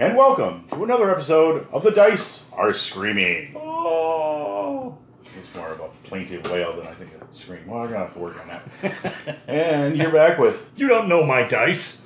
[0.00, 3.54] and welcome to another episode of The Dice Are Screaming.
[3.54, 4.96] Oh.
[5.36, 7.66] It's more of a plaintive wail than I think a scream.
[7.66, 9.40] Well, I'm going to have to work on that.
[9.46, 12.00] and you're back with, You don't know my dice.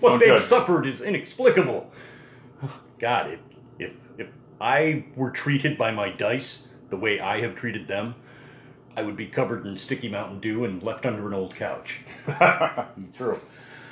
[0.00, 0.42] What Don't they've judge.
[0.42, 1.88] suffered is inexplicable.
[2.98, 3.40] God, if,
[3.78, 4.26] if if
[4.60, 8.16] I were treated by my dice the way I have treated them,
[8.96, 12.00] I would be covered in sticky Mountain Dew and left under an old couch.
[13.16, 13.40] true.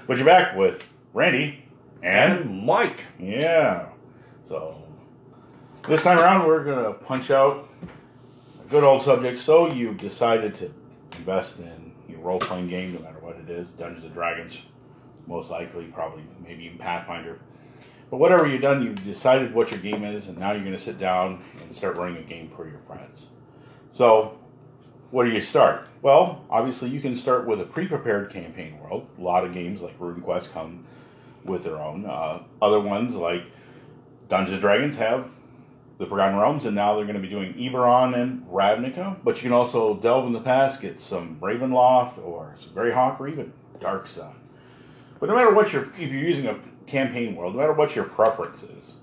[0.09, 1.64] But you're back with Randy
[2.05, 3.01] and, Mike.
[3.19, 3.87] yeah.
[4.43, 4.83] So
[5.89, 7.69] this time around, we're going to punch out
[8.65, 9.39] a good old subject.
[9.39, 10.73] So you've decided to
[11.17, 14.59] invest in your role playing game, no matter what it is Dungeons and Dragons,
[15.27, 17.41] most likely, probably, maybe even Pathfinder.
[18.11, 20.81] But whatever you've done, you've decided what your game is, and now you're going to
[20.81, 23.31] sit down and start running a game for your friends.
[23.93, 24.39] So,
[25.11, 25.89] where do you start?
[26.03, 29.07] Well, obviously, you can start with a pre prepared campaign world.
[29.19, 30.85] A lot of games like RuneQuest come
[31.45, 32.07] with their own.
[32.07, 33.43] Uh, other ones like
[34.29, 35.29] Dungeons and Dragons have
[35.99, 39.17] the Forgotten Realms, and now they're going to be doing Eberron and Ravnica.
[39.23, 43.29] But you can also delve in the past, get some Ravenloft or some Greyhawk or
[43.29, 44.35] even Dark Sun.
[45.21, 48.05] But no matter what your, if you're using a campaign world, no matter what your
[48.05, 48.97] preference is,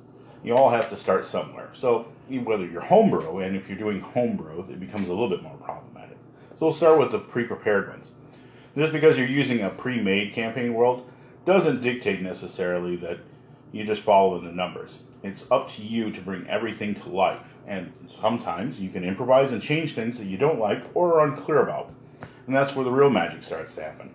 [0.43, 1.69] you all have to start somewhere.
[1.73, 5.55] So whether you're homebrew, and if you're doing homebrew, it becomes a little bit more
[5.57, 6.17] problematic.
[6.55, 8.11] So we'll start with the pre-prepared ones.
[8.75, 11.09] Just because you're using a pre-made campaign world
[11.45, 13.19] doesn't dictate necessarily that
[13.71, 14.99] you just follow the numbers.
[15.23, 19.61] It's up to you to bring everything to life, and sometimes you can improvise and
[19.61, 21.93] change things that you don't like or are unclear about,
[22.47, 24.13] and that's where the real magic starts to happen.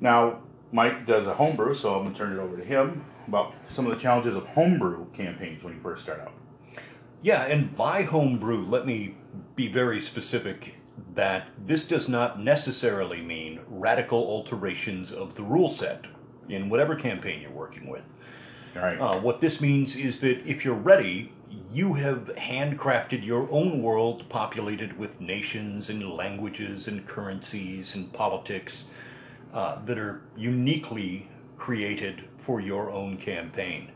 [0.00, 0.40] Now,
[0.72, 3.86] Mike does a homebrew, so I'm going to turn it over to him about some
[3.86, 6.32] of the challenges of homebrew campaigns when you first start out.
[7.22, 9.16] Yeah, and by homebrew, let me
[9.54, 10.74] be very specific
[11.14, 16.06] that this does not necessarily mean radical alterations of the rule set
[16.48, 18.04] in whatever campaign you're working with.
[18.74, 18.98] All right.
[18.98, 21.32] Uh, what this means is that if you're ready,
[21.70, 28.84] you have handcrafted your own world populated with nations and languages and currencies and politics
[29.52, 33.92] uh, that are uniquely created for your own campaign.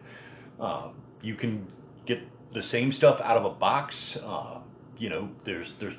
[0.61, 0.89] Uh,
[1.23, 1.67] you can
[2.05, 2.21] get
[2.53, 4.17] the same stuff out of a box.
[4.17, 4.59] Uh,
[4.99, 5.97] you know, there's there's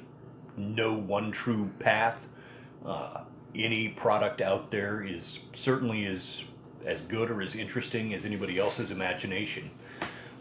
[0.56, 2.18] no one true path.
[2.86, 3.22] Uh,
[3.56, 6.44] any product out there is certainly as
[6.86, 9.72] as good or as interesting as anybody else's imagination.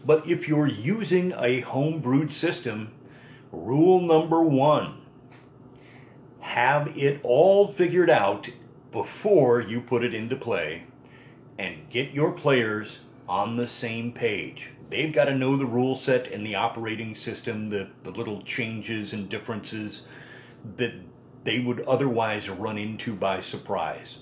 [0.05, 2.91] But if you're using a home-brewed system,
[3.51, 5.01] rule number one:
[6.39, 8.49] have it all figured out
[8.91, 10.83] before you put it into play,
[11.57, 14.69] and get your players on the same page.
[14.89, 19.11] They've got to know the rule set and the operating system, the, the little changes
[19.11, 20.03] and differences
[20.77, 20.93] that
[21.47, 24.17] they would otherwise run into by surprise.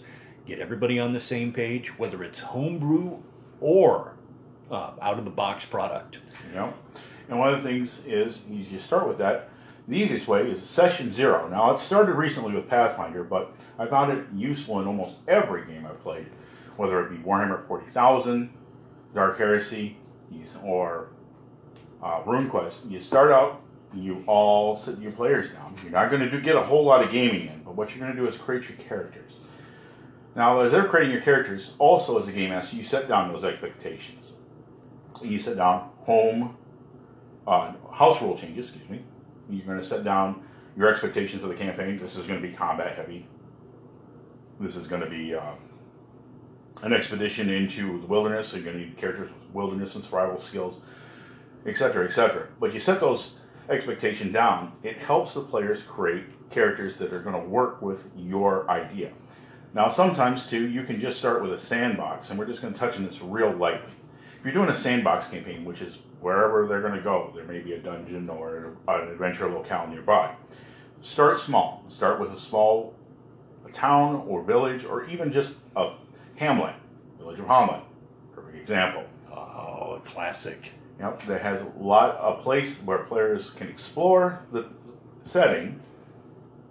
[0.45, 3.17] Get everybody on the same page, whether it's homebrew
[3.59, 4.13] or
[4.69, 6.17] uh, out of the box product.
[6.53, 6.71] Know,
[7.27, 9.49] and one of the things is you start with that.
[9.87, 11.47] The easiest way is session zero.
[11.47, 15.87] Now it started recently with Pathfinder, but I found it useful in almost every game
[15.87, 16.27] I've played,
[16.77, 18.51] whether it be Warhammer Forty Thousand,
[19.15, 19.97] Dark Heresy,
[20.63, 21.09] or
[22.03, 22.91] uh, RuneQuest.
[22.91, 23.63] You start out,
[23.93, 25.75] you all sit your players down.
[25.83, 27.99] You're not going to do, get a whole lot of gaming in, but what you're
[27.99, 29.37] going to do is create your characters.
[30.35, 33.45] Now, as they're creating your characters, also as a game master, you set down those
[33.45, 34.31] expectations.
[35.23, 36.57] You set down home,
[37.47, 39.03] uh, house rule changes, excuse me.
[39.49, 40.43] You're going to set down
[40.75, 41.99] your expectations for the campaign.
[41.99, 43.27] This is going to be combat heavy.
[44.59, 45.53] This is going to be uh,
[46.83, 48.49] an expedition into the wilderness.
[48.49, 50.81] So you're going to need characters with wilderness and survival skills,
[51.65, 52.47] etc., etc.
[52.59, 53.34] But you set those
[53.69, 54.73] expectation down.
[54.83, 59.11] It helps the players create characters that are going to work with your idea.
[59.73, 62.79] Now, sometimes too, you can just start with a sandbox, and we're just going to
[62.79, 63.91] touch on this real lightly.
[64.37, 67.59] If you're doing a sandbox campaign, which is wherever they're going to go, there may
[67.59, 70.33] be a dungeon or an adventure locale nearby.
[71.01, 71.83] Start small.
[71.89, 72.93] Start with a small
[73.73, 75.91] town or village, or even just a
[76.35, 76.75] hamlet,
[77.17, 77.81] village of Hamlet,
[78.33, 79.03] perfect example.
[79.29, 80.71] Oh, a classic.
[80.99, 84.65] Yep, that has a lot a place where players can explore the
[85.21, 85.81] setting,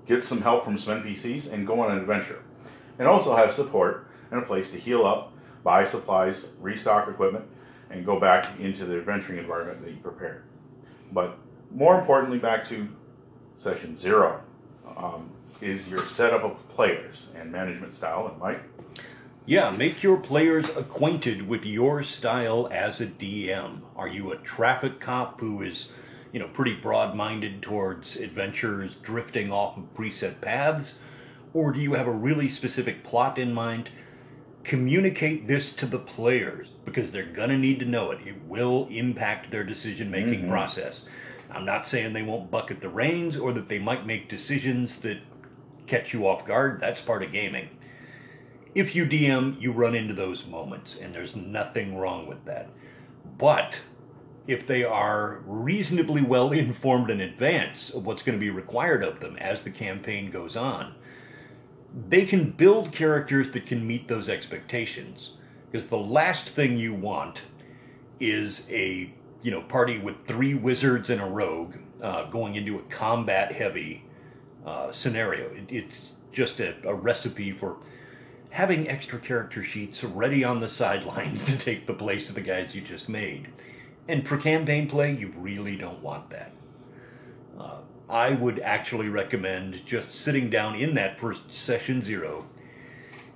[0.06, 2.43] get some help from some NPCs, and go on an adventure.
[2.99, 5.32] And also have support and a place to heal up,
[5.62, 7.44] buy supplies, restock equipment,
[7.91, 10.44] and go back into the adventuring environment that you prepared.
[11.12, 11.37] But
[11.71, 12.88] more importantly, back to
[13.55, 14.41] session zero,
[14.97, 15.31] um,
[15.61, 18.29] is your setup of players and management style.
[18.29, 18.62] And Mike,
[19.46, 23.81] Yeah, make your players acquainted with your style as a DM.
[23.94, 25.88] Are you a traffic cop who is,
[26.32, 30.94] you know, pretty broad-minded towards adventures drifting off of preset paths,
[31.52, 33.91] or do you have a really specific plot in mind?
[34.64, 38.19] communicate this to the players because they're going to need to know it.
[38.26, 40.49] It will impact their decision making Mhm.
[40.49, 41.05] process.
[41.50, 45.19] I'm not saying they won't bucket the reins or that they might make decisions that
[45.87, 46.81] catch you off guard.
[46.81, 47.69] That's part of gaming.
[48.75, 52.71] If you DM, you run into those moments, and there's nothing wrong with that.
[53.38, 53.81] But
[54.47, 59.21] if they are reasonably well informed in advance of what's going to be required of
[59.21, 60.94] them as the campaign goes on,
[62.09, 65.31] they can build characters that can meet those expectations.
[65.71, 67.43] Because the last thing you want
[68.19, 69.12] is a
[69.43, 74.05] you know party with three wizards and a rogue uh, going into a combat heavy
[74.67, 75.47] uh, scenario.
[75.50, 77.76] It, it's just a, a recipe for
[78.55, 82.75] having extra character sheets ready on the sidelines to take the place of the guys
[82.75, 83.49] you just made.
[84.06, 86.53] And for campaign play, you really don't want that.
[87.59, 87.79] Uh,
[88.09, 92.47] I would actually recommend just sitting down in that first session zero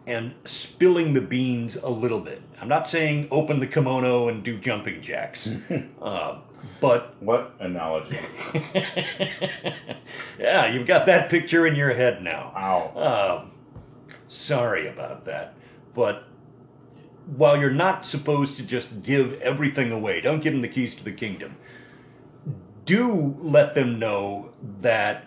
[0.06, 2.42] and spilling the beans a little bit.
[2.60, 5.48] I'm not saying open the kimono and do jumping jacks,
[6.02, 6.38] uh,
[6.80, 8.20] but What analogy?
[10.38, 12.52] yeah, you've got that picture in your head now.
[12.56, 13.40] Ow.
[13.42, 13.57] Um,
[14.28, 15.54] sorry about that.
[15.94, 16.24] But
[17.26, 21.04] while you're not supposed to just give everything away, don't give them the keys to
[21.04, 21.56] the kingdom.
[22.84, 25.26] Do let them know that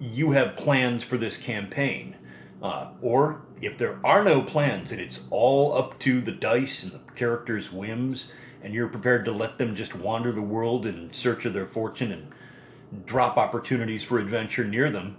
[0.00, 2.16] you have plans for this campaign.
[2.62, 6.92] Uh, or if there are no plans and it's all up to the dice and
[6.92, 8.26] the characters' whims,
[8.62, 12.12] and you're prepared to let them just wander the world in search of their fortune
[12.12, 15.16] and drop opportunities for adventure near them,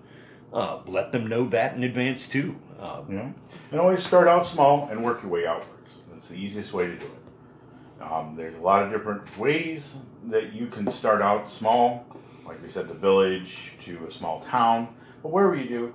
[0.54, 2.58] uh, let them know that in advance too.
[2.82, 3.34] Uh, You know,
[3.72, 5.98] and always start out small and work your way outwards.
[6.12, 8.02] That's the easiest way to do it.
[8.04, 9.96] Um, there's a lot of different ways
[10.30, 12.06] that you can start out small,
[12.46, 14.96] like we said, the village to a small town.
[15.22, 15.94] But wherever you do,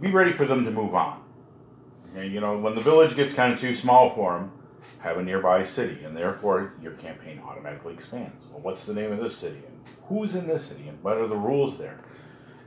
[0.00, 1.22] be ready for them to move on.
[2.12, 4.52] Okay, you know, when the village gets kind of too small for them,
[4.98, 8.44] have a nearby city, and therefore your campaign automatically expands.
[8.50, 9.78] Well, what's the name of this city, and
[10.08, 12.00] who's in this city, and what are the rules there?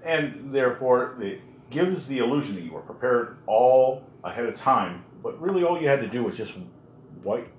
[0.01, 5.03] and therefore it gives the illusion that you were prepared all ahead of time.
[5.21, 6.53] But really, all you had to do was just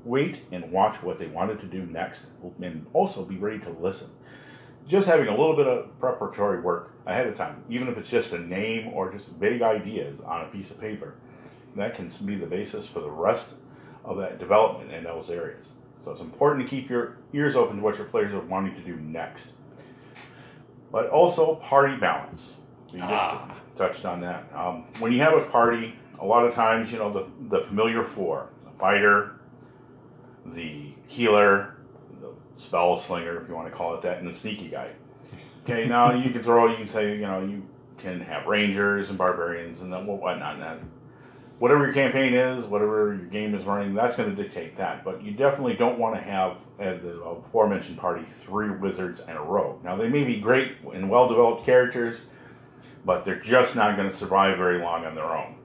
[0.05, 2.27] wait, and watch what they wanted to do next,
[2.63, 4.11] and also be ready to listen.
[4.89, 8.33] Just having a little bit of preparatory work ahead of time, even if it's just
[8.33, 11.15] a name or just vague ideas on a piece of paper,
[11.77, 13.55] that can be the basis for the rest
[14.05, 15.73] of that development in those areas.
[16.01, 18.81] So it's important to keep your ears open to what your players are wanting to
[18.81, 19.53] do next
[20.93, 22.57] but also party balance.
[22.93, 23.57] You just Ah.
[23.81, 24.45] Touched on that.
[24.55, 28.05] Um, when you have a party, a lot of times, you know, the, the familiar
[28.05, 29.41] four the fighter,
[30.45, 31.77] the healer,
[32.21, 34.91] the spell slinger, if you want to call it that, and the sneaky guy.
[35.65, 37.67] Okay, now you can throw, you can say, you know, you
[37.97, 40.61] can have rangers and barbarians and then whatnot.
[40.61, 40.91] And
[41.59, 45.05] whatever your campaign is, whatever your game is running, that's going to dictate that.
[45.05, 49.43] But you definitely don't want to have, at the aforementioned party, three wizards and a
[49.43, 49.83] rogue.
[49.83, 52.21] Now, they may be great and well developed characters,
[53.05, 55.57] but they're just not going to survive very long on their own.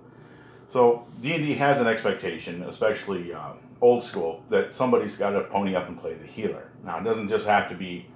[0.68, 5.88] So, D&D has an expectation, especially uh, old school, that somebody's got to pony up
[5.88, 6.72] and play the healer.
[6.84, 8.08] Now, it doesn't just have to be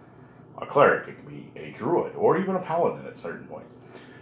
[0.58, 3.74] a cleric, it can be a druid, or even a paladin at certain points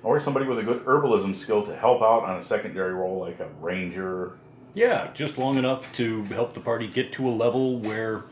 [0.04, 3.40] or somebody with a good herbalism skill to help out on a secondary role like
[3.40, 4.38] a ranger.
[4.74, 8.24] yeah, just long enough to help the party get to a level where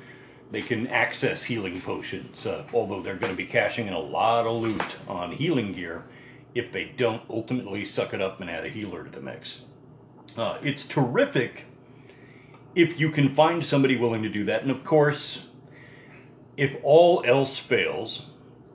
[0.51, 4.45] they can access healing potions, uh, although they're going to be cashing in a lot
[4.45, 6.03] of loot on healing gear
[6.55, 9.59] if they don't ultimately suck it up and add a healer to the mix.
[10.37, 11.65] Uh, it's terrific
[12.73, 14.61] if you can find somebody willing to do that.
[14.61, 15.43] And of course,
[16.57, 18.27] if all else fails,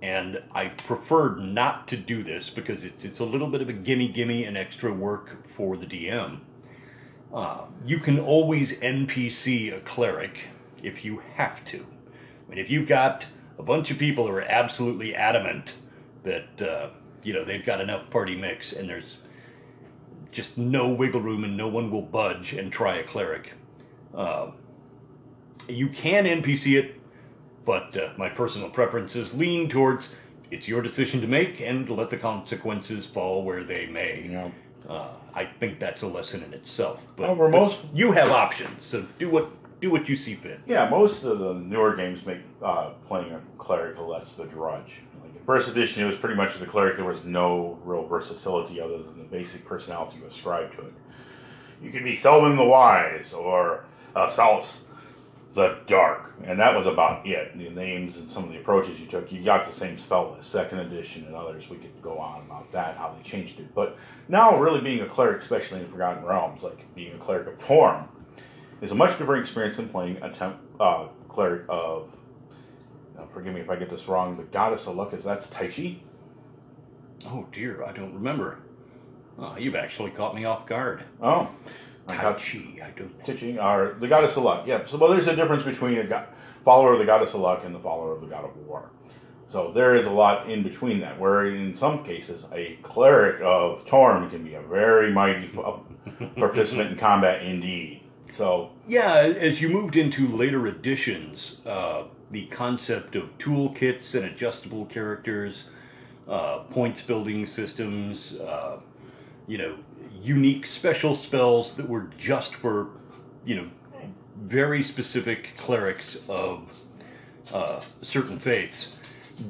[0.02, 3.72] and I prefer not to do this because it's it's a little bit of a
[3.72, 6.40] gimme gimme and extra work for the DM.
[7.32, 10.48] Uh, you can always NPC a cleric
[10.82, 11.86] if you have to.
[12.46, 13.26] I mean, if you've got
[13.58, 15.74] a bunch of people who are absolutely adamant
[16.24, 16.90] that uh,
[17.22, 19.18] you know they've got enough party mix and there's
[20.32, 23.52] just no wiggle room and no one will budge and try a cleric,
[24.14, 24.50] uh,
[25.68, 26.96] you can NPC it
[27.64, 30.10] but uh, my personal preferences lean towards
[30.50, 34.22] it's your decision to make and let the consequences fall where they may.
[34.22, 34.52] You know,
[34.88, 37.00] Uh, I think that's a lesson in itself.
[37.16, 39.50] But, Well, we're but most- you have options, so do what
[39.80, 40.58] do what you see fit.
[40.66, 45.02] yeah, most of the newer games make uh, playing a cleric less of a drudge.
[45.22, 46.96] Like first edition, it was pretty much the cleric.
[46.96, 50.92] There was no real versatility other than the basic personality you ascribe to it.
[51.82, 54.84] You could be Selden the Wise or uh, Salus
[55.54, 57.58] the dark, and that was about it.
[57.58, 60.50] The names and some of the approaches you took, you got the same spell list,
[60.50, 61.68] second edition and others.
[61.68, 63.74] We could go on about that, how they changed it.
[63.74, 63.96] But
[64.28, 68.08] now, really being a cleric, especially in Forgotten Realms, like being a cleric of Torm,
[68.80, 72.12] is a much different experience than playing a temp, uh, cleric of.
[73.32, 74.36] Forgive me if I get this wrong.
[74.36, 75.96] The goddess of luck is that's Tai Chi.
[77.26, 78.58] Oh dear, I don't remember.
[79.38, 81.04] Oh, you've actually caught me off guard.
[81.22, 81.48] Oh,
[82.06, 83.24] I Tai got Chi, I don't.
[83.24, 84.66] teaching or the goddess of luck.
[84.66, 84.84] Yeah.
[84.86, 86.24] So, well, there's a difference between a go-
[86.64, 88.90] follower of the goddess of luck and the follower of the god of war.
[89.46, 91.18] So there is a lot in between that.
[91.18, 95.48] Where in some cases, a cleric of Torm can be a very mighty
[96.36, 98.02] participant in combat indeed.
[98.30, 104.86] So Yeah, as you moved into later editions, uh, the concept of toolkits and adjustable
[104.86, 105.64] characters,
[106.28, 108.78] uh, points building systems, uh,
[109.46, 109.76] you know,
[110.22, 112.90] unique special spells that were just for,
[113.44, 113.70] you know,
[114.40, 116.68] very specific clerics of
[117.52, 118.96] uh, certain faiths.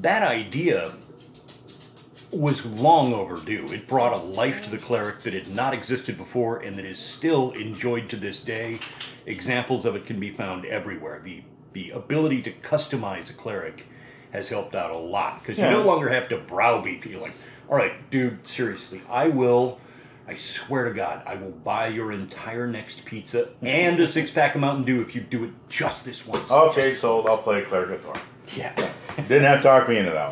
[0.01, 0.93] That idea
[2.31, 3.65] was long overdue.
[3.71, 6.97] It brought a life to the cleric that had not existed before and that is
[6.97, 8.79] still enjoyed to this day.
[9.25, 11.21] Examples of it can be found everywhere.
[11.23, 13.85] The the ability to customize a cleric
[14.31, 15.71] has helped out a lot because Yeah.
[15.71, 17.33] you no longer have to browbeat people like,
[17.69, 19.79] all right, dude, seriously, I will.
[20.27, 24.55] I swear to God, I will buy your entire next pizza and a six pack
[24.55, 26.49] of Mountain Dew if you do it just this once.
[26.49, 28.19] okay, so I'll play cleric of Torm.
[28.55, 28.73] Yeah.
[29.17, 30.29] Didn't have to talk me into that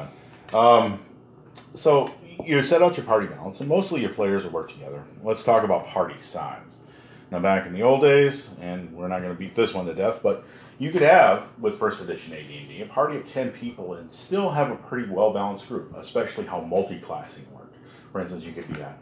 [0.54, 0.84] one.
[0.94, 1.00] Um,
[1.76, 2.14] so
[2.46, 5.04] you set out your party balance, and mostly your players will work together.
[5.24, 6.62] Let's talk about party size.
[7.32, 9.94] Now, back in the old days, and we're not going to beat this one to
[9.94, 10.44] death, but
[10.80, 14.72] you could have with first edition AD&D a party of ten people and still have
[14.72, 17.76] a pretty well balanced group, especially how multi-classing worked.
[18.12, 18.96] For instance, you could be a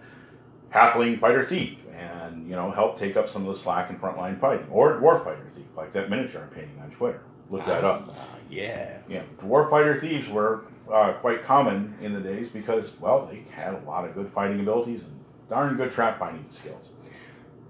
[0.74, 4.40] halfling fighter thief, and you know help take up some of the slack in frontline
[4.40, 7.22] fighting, or dwarf fighter thief, like that miniature I'm painting on Twitter.
[7.50, 8.14] Look that up.
[8.18, 8.98] Ah, yeah.
[9.08, 13.74] Yeah, dwarf fighter thieves were uh, quite common in the days because, well, they had
[13.74, 15.12] a lot of good fighting abilities and
[15.50, 16.90] darn good trap binding skills.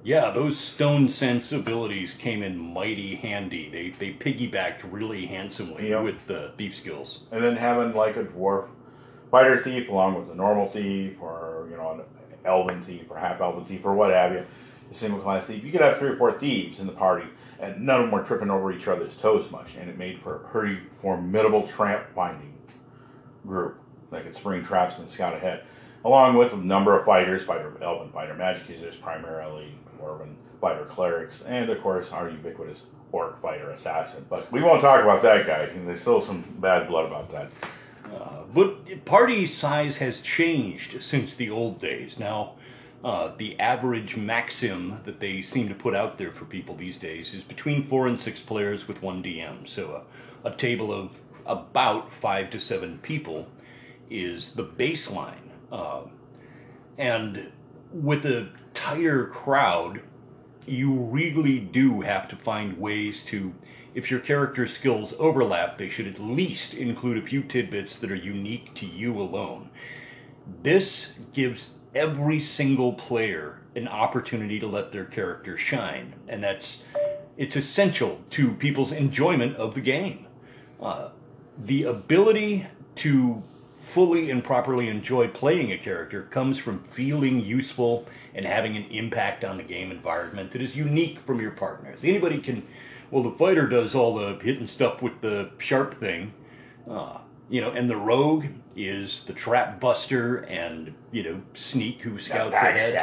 [0.07, 3.69] Yeah, those stone sensibilities came in mighty handy.
[3.69, 6.03] They they piggybacked really handsomely Yep.
[6.05, 7.23] with the thief skills.
[7.29, 8.69] And then having like a dwarf
[9.29, 12.01] fighter thief along with a normal thief or, you know, an
[12.45, 14.45] elven thief or half elven thief or what have you,
[14.89, 17.27] a single class thief, you could have three or four thieves in the party
[17.59, 19.75] and none of them were tripping over each other's toes much.
[19.77, 22.53] And it made for a pretty formidable trap binding
[23.45, 23.77] group
[24.11, 25.63] that could spring traps and scout ahead.
[26.05, 31.43] Along with a number of fighters, fighter elven fighter magic users, primarily dwarven fighter clerics,
[31.43, 34.25] and of course our ubiquitous orc fighter assassin.
[34.29, 35.65] But we won't talk about that guy.
[35.67, 37.51] There's still some bad blood about that.
[38.13, 42.17] Uh, but party size has changed since the old days.
[42.17, 42.55] Now,
[43.03, 47.33] uh, the average maxim that they seem to put out there for people these days
[47.33, 49.67] is between four and six players with one DM.
[49.67, 50.03] So
[50.43, 51.11] a, a table of
[51.45, 53.47] about five to seven people
[54.09, 55.51] is the baseline.
[55.71, 56.01] Uh,
[56.97, 57.51] and
[57.91, 60.01] with a tighter crowd,
[60.67, 63.55] you really do have to find ways to
[63.95, 68.15] if your character's skills overlap they should at least include a few tidbits that are
[68.15, 69.71] unique to you alone.
[70.61, 76.79] This gives every single player an opportunity to let their character shine and that's
[77.35, 80.27] it's essential to people's enjoyment of the game.
[80.79, 81.09] Uh,
[81.57, 83.41] the ability to
[83.87, 89.43] fully and properly enjoy playing a character comes from feeling useful and having an impact
[89.43, 91.99] on the game environment that is unique from your partners.
[92.03, 92.67] Anybody can,
[93.09, 96.33] well, the fighter does all the hitting stuff with the sharp thing,
[96.89, 102.19] uh, you know, and the rogue is the trap buster and, you know, sneak who
[102.19, 102.93] scouts ahead.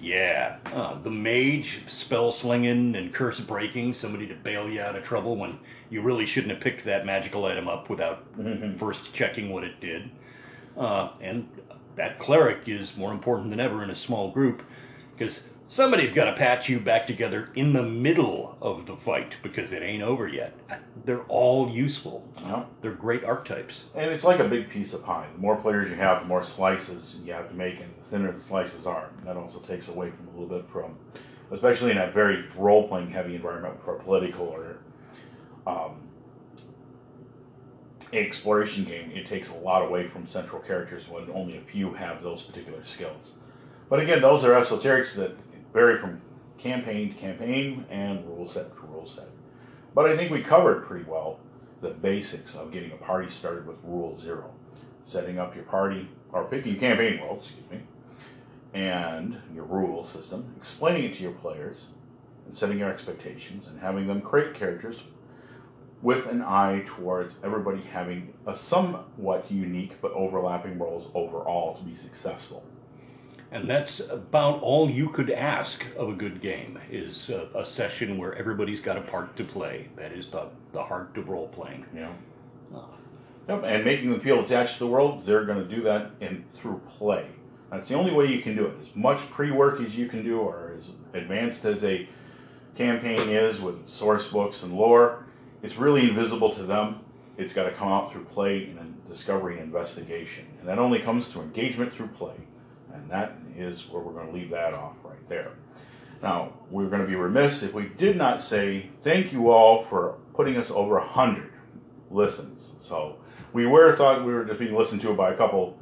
[0.00, 5.04] Yeah, uh, the mage, spell slinging and curse breaking, somebody to bail you out of
[5.04, 8.24] trouble when you really shouldn't have picked that magical item up without
[8.78, 10.10] first checking what it did.
[10.76, 11.48] Uh, and
[11.96, 14.62] that cleric is more important than ever in a small group
[15.16, 19.72] because somebody's got to patch you back together in the middle of the fight because
[19.72, 20.54] it ain't over yet.
[21.04, 22.28] They're all useful.
[22.40, 22.64] Yeah.
[22.80, 23.84] They're great archetypes.
[23.94, 25.26] And it's like a big piece of pie.
[25.32, 28.32] The more players you have, the more slices you have to make, and the thinner
[28.32, 29.10] the slices are.
[29.24, 30.96] That also takes away from a little bit from,
[31.50, 34.78] especially in a very role playing heavy environment for a political or
[35.66, 36.00] um,
[38.12, 39.10] exploration game.
[39.12, 42.84] It takes a lot away from central characters when only a few have those particular
[42.84, 43.32] skills.
[43.88, 45.36] But again, those are esoterics that
[45.76, 46.22] vary from
[46.56, 49.28] campaign to campaign and rule set to rule set.
[49.94, 51.38] But I think we covered pretty well
[51.82, 54.54] the basics of getting a party started with rule zero.
[55.04, 57.82] Setting up your party, or picking your campaign role, excuse me,
[58.72, 61.88] and your rule system, explaining it to your players,
[62.46, 65.02] and setting your expectations and having them create characters
[66.00, 71.94] with an eye towards everybody having a somewhat unique but overlapping roles overall to be
[71.94, 72.64] successful.
[73.52, 78.18] And that's about all you could ask of a good game is a, a session
[78.18, 79.88] where everybody's got a part to play.
[79.96, 81.86] That is the, the heart of role playing.
[81.92, 82.14] Know?
[82.74, 82.84] Oh.
[82.90, 82.96] Ah.
[83.48, 86.44] Yep, and making them feel attached to the world, they're going to do that in
[86.54, 87.28] through play.
[87.70, 88.74] That's the only way you can do it.
[88.80, 92.08] As much pre-work as you can do, or as advanced as a
[92.76, 95.26] campaign is with source books and lore,
[95.62, 97.00] it's really invisible to them.
[97.36, 101.28] It's got to come out through play and discovery and investigation, and that only comes
[101.28, 102.34] through engagement through play,
[103.06, 105.52] and that is where we're going to leave that off right there.
[106.22, 110.16] Now, we're going to be remiss if we did not say thank you all for
[110.34, 111.52] putting us over a hundred
[112.10, 112.72] listens.
[112.80, 113.18] So
[113.52, 115.78] we were thought we were just being listened to by a couple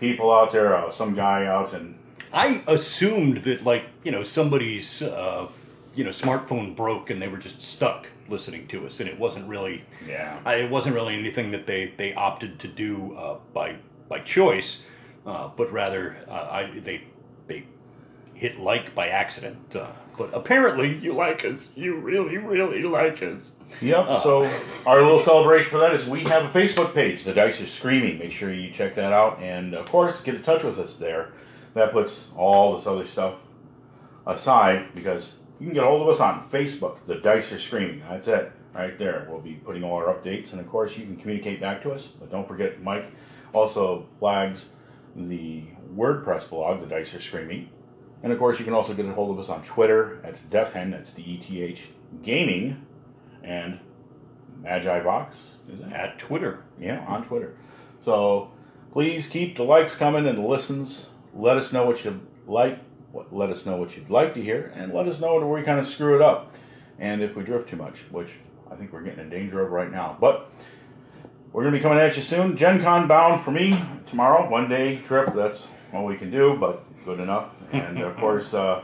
[0.00, 1.98] people out there, uh, some guy out in
[2.32, 5.48] I assumed that, like, you know, somebody's, uh,
[5.94, 9.48] you know, smartphone broke and they were just stuck listening to us, and it wasn't
[9.48, 10.38] really, yeah.
[10.44, 13.76] I, it wasn't really anything that they, they opted to do uh, by
[14.08, 14.78] by choice,
[15.26, 17.04] uh, but rather uh, I, they
[17.46, 17.64] they
[18.34, 19.76] hit like by accident.
[19.76, 21.70] Uh, but apparently, you like us.
[21.74, 23.52] You really, really like us.
[23.80, 24.20] Yep.
[24.20, 24.44] so
[24.84, 28.18] our little celebration for that is we have a Facebook page, The Dice Are Screaming.
[28.18, 31.32] Make sure you check that out, and of course, get in touch with us there.
[31.74, 33.34] That puts all this other stuff
[34.26, 36.98] aside because you can get a hold of us on Facebook.
[37.06, 38.02] The Dice Are Screaming.
[38.08, 39.26] That's it, right there.
[39.30, 42.08] We'll be putting all our updates, and of course, you can communicate back to us.
[42.08, 43.06] But don't forget, Mike
[43.52, 44.70] also flags
[45.14, 45.64] the
[45.94, 47.70] WordPress blog, The Dice Are Screaming.
[48.22, 50.72] And of course, you can also get a hold of us on Twitter at Death
[50.72, 51.88] Hen, that's D E T H
[52.22, 52.84] Gaming,
[53.42, 53.80] and
[54.62, 55.92] Magi Box, is that?
[55.92, 56.62] At Twitter.
[56.78, 57.56] Yeah, on Twitter.
[57.98, 58.50] So
[58.92, 61.08] please keep the likes coming and the listens.
[61.34, 62.78] Let us know what you like.
[63.32, 65.80] Let us know what you'd like to hear, and let us know where we kind
[65.80, 66.54] of screw it up,
[66.98, 68.34] and if we drift too much, which
[68.70, 70.16] I think we're getting in danger of right now.
[70.20, 70.50] But
[71.52, 72.56] we're going to be coming at you soon.
[72.56, 75.34] Gen Con bound for me tomorrow, one day trip.
[75.34, 77.50] That's all we can do, but good enough.
[77.72, 78.82] And of course, uh,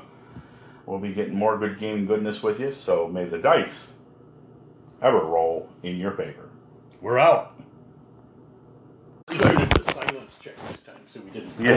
[0.84, 2.72] we'll be getting more good gaming goodness with you.
[2.72, 3.88] So may the dice
[5.00, 6.48] ever roll in your favor.
[7.00, 7.54] We're out.
[9.28, 11.52] We did the silence check this time, so we didn't.
[11.60, 11.72] Yeah.